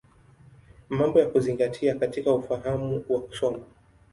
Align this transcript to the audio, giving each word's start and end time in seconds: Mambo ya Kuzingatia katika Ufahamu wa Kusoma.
Mambo 0.89 1.19
ya 1.19 1.27
Kuzingatia 1.29 1.95
katika 1.95 2.33
Ufahamu 2.33 3.05
wa 3.09 3.21
Kusoma. 3.21 3.63